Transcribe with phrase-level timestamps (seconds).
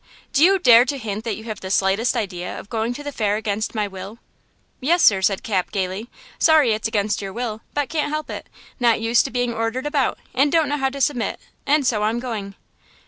[0.33, 3.11] Do you dare to hint that you have the slightest idea of going to the
[3.11, 4.17] fair against my will?"
[4.79, 6.09] "Yes, sir," said Cap, gaily.
[6.39, 8.47] "Sorry it's against your will, but can't help it;
[8.79, 12.19] not used to being ordered about and don't know how to submit, and so I'm
[12.19, 12.55] going."